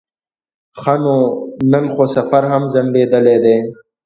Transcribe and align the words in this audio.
ښه 0.79 0.93
نو 1.03 1.17
نن 1.71 1.85
خو 1.93 2.03
سفر 2.15 2.43
هم 2.51 2.63
ځنډېدلی. 2.73 3.57